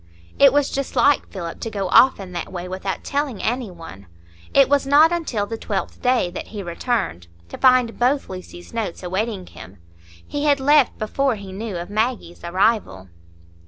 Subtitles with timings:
[0.39, 4.07] It was just like Philip, to go off in that way without telling any one.
[4.51, 9.03] It was not until the twelfth day that he returned, to find both Lucy's notes
[9.03, 9.77] awaiting him;
[10.27, 13.09] he had left before he knew of Maggie's arrival.